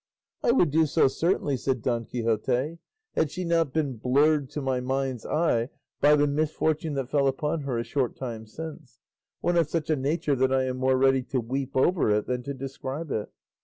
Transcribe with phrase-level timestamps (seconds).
[0.43, 2.79] "I would do so certainly," said Don Quixote,
[3.15, 7.61] "had she not been blurred to my mind's eye by the misfortune that fell upon
[7.61, 8.97] her a short time since,
[9.41, 12.41] one of such a nature that I am more ready to weep over it than
[12.45, 13.29] to describe it.